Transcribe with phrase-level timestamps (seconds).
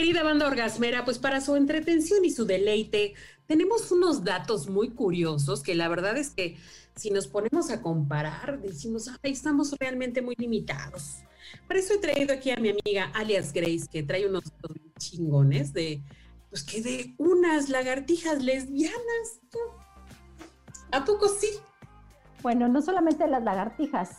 [0.00, 3.12] Querida banda orgasmera, pues para su entretención y su deleite,
[3.44, 6.56] tenemos unos datos muy curiosos que la verdad es que
[6.96, 11.16] si nos ponemos a comparar, decimos, ay, estamos realmente muy limitados.
[11.66, 14.44] Por eso he traído aquí a mi amiga alias Grace, que trae unos
[14.98, 16.02] chingones de,
[16.48, 19.40] pues que de unas lagartijas lesbianas.
[20.92, 21.50] ¿A poco sí?
[22.40, 24.16] Bueno, no solamente las lagartijas,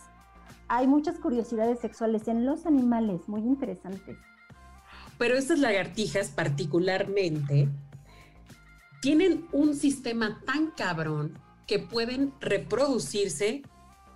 [0.68, 4.16] hay muchas curiosidades sexuales en los animales muy interesantes.
[5.22, 7.68] Pero estas lagartijas particularmente
[9.00, 13.62] tienen un sistema tan cabrón que pueden reproducirse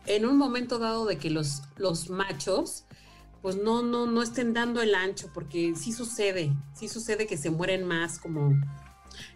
[0.07, 2.87] en un momento dado de que los, los machos
[3.41, 7.53] pues no, no, no estén dando el ancho, porque sí sucede, sí sucede que se
[7.53, 8.61] mueren más, como,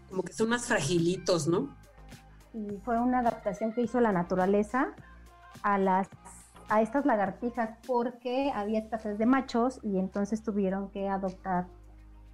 [0.08, 1.76] como que son más fragilitos, ¿no?
[2.52, 4.88] Y fue una adaptación que hizo la naturaleza
[5.62, 6.08] a las
[6.70, 11.66] a estas lagartijas porque había escasez de machos y entonces tuvieron que adoptar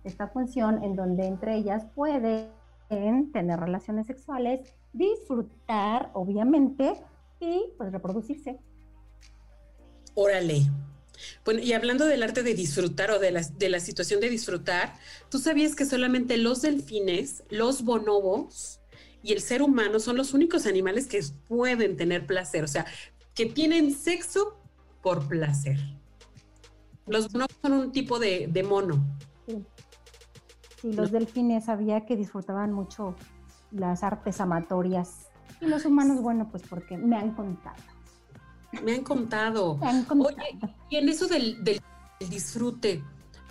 [0.05, 2.53] esta función en donde entre ellas pueden
[3.33, 4.61] tener relaciones sexuales,
[4.93, 6.95] disfrutar, obviamente,
[7.41, 8.59] y pues reproducirse.
[10.15, 10.71] Órale.
[11.45, 14.95] Bueno, y hablando del arte de disfrutar o de la, de la situación de disfrutar,
[15.31, 18.81] ¿tú sabías que solamente los delfines, los bonobos
[19.23, 22.65] y el ser humano son los únicos animales que pueden tener placer?
[22.65, 22.87] O sea,
[23.37, 24.59] que tienen sexo
[25.03, 25.79] por placer.
[27.07, 29.05] Los bonobos son un tipo de, de mono.
[29.47, 29.65] Sí.
[30.81, 33.15] sí los delfines sabía que disfrutaban mucho
[33.71, 35.29] las artes amatorias.
[35.61, 37.77] Y los humanos, bueno, pues porque me han contado.
[38.83, 39.77] Me han contado.
[39.77, 40.35] Me han contado.
[40.35, 40.59] Oye,
[40.91, 41.81] y en eso del, del,
[42.31, 43.05] disfrute,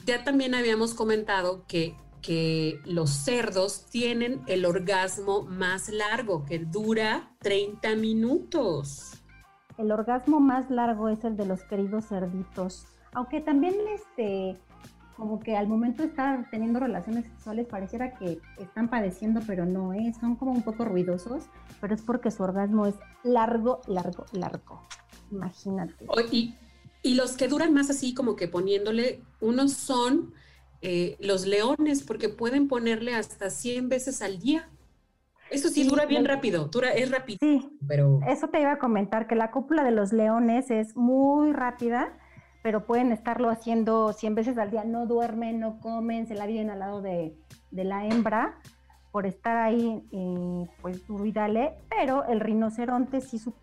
[0.06, 7.36] ya también habíamos comentado que, que los cerdos tienen el orgasmo más largo, que dura
[7.42, 9.25] 30 minutos.
[9.78, 14.58] El orgasmo más largo es el de los queridos cerditos, aunque también este
[15.16, 19.94] como que al momento de estar teniendo relaciones sexuales pareciera que están padeciendo, pero no
[19.94, 21.46] es, son como un poco ruidosos,
[21.80, 24.82] pero es porque su orgasmo es largo, largo, largo.
[25.32, 26.06] Imagínate.
[26.32, 26.56] Y,
[27.02, 30.34] y los que duran más así como que poniéndole, unos son
[30.82, 34.70] eh, los leones, porque pueden ponerle hasta 100 veces al día.
[35.56, 37.38] Eso sí, sí dura bien rápido, dura, es rápido.
[37.40, 38.20] Sí, pero...
[38.28, 42.18] eso te iba a comentar, que la cópula de los leones es muy rápida,
[42.62, 46.70] pero pueden estarlo haciendo 100 veces al día, no duermen, no comen, se la viven
[46.70, 47.38] al lado de,
[47.72, 48.60] de la hembra
[49.14, 53.54] por estar ahí, eh, pues duro y dale, pero el rinoceronte sí su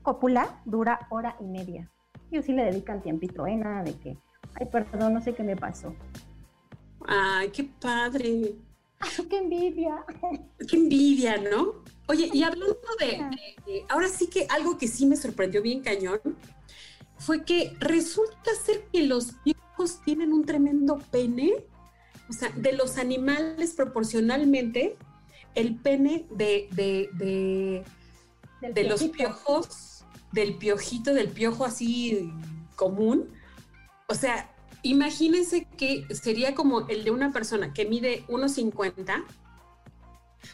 [0.00, 1.90] cópula dura hora y media.
[2.30, 3.54] Ellos sí le dedican tiempito, ¿eh?
[3.54, 4.16] Nada de que,
[4.54, 5.94] ay, perdón, no sé qué me pasó.
[7.06, 8.54] Ay, qué padre.
[9.30, 10.04] Qué envidia.
[10.68, 11.82] Qué envidia, ¿no?
[12.06, 15.82] Oye, y hablando de, de, de, ahora sí que algo que sí me sorprendió bien
[15.82, 16.20] cañón,
[17.18, 21.52] fue que resulta ser que los viejos tienen un tremendo pene.
[22.28, 24.96] O sea, de los animales proporcionalmente,
[25.54, 27.84] el pene de, de, de,
[28.72, 32.30] de los piojos, del piojito, del piojo así
[32.76, 33.28] común.
[34.08, 39.24] O sea, imagínense que sería como el de una persona que mide 1,50.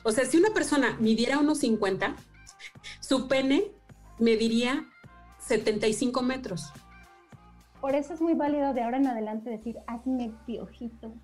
[0.02, 2.14] O sea, si una persona midiera 1,50,
[3.00, 3.72] su pene
[4.18, 4.88] mediría
[5.38, 6.72] 75 metros.
[7.80, 11.14] Por eso es muy válido de ahora en adelante decir, hazme piojito.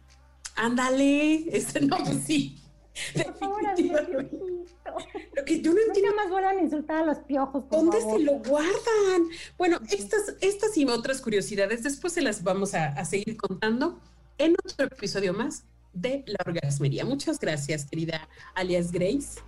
[0.57, 2.63] Ándale, este no, pues sí.
[3.15, 4.97] Por favor, hazme piojito.
[5.35, 5.81] Lo que yo no
[6.21, 7.65] más vuelvan a insultar a los piojos.
[7.65, 8.19] Por ¿Dónde favor.
[8.19, 9.29] se lo guardan?
[9.57, 13.99] Bueno, estas, estas y otras curiosidades después se las vamos a, a seguir contando
[14.39, 17.05] en otro episodio más de La Orgasmería.
[17.05, 19.41] Muchas gracias, querida alias Grace.